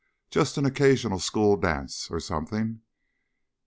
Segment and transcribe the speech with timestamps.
[0.31, 2.81] Just an occasional school dance or something.